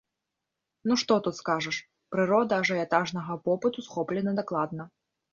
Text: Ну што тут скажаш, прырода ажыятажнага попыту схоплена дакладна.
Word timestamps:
Ну 0.91 0.95
што 1.01 1.17
тут 1.25 1.35
скажаш, 1.39 1.77
прырода 2.15 2.53
ажыятажнага 2.65 3.35
попыту 3.49 3.85
схоплена 3.89 4.33
дакладна. 4.41 4.83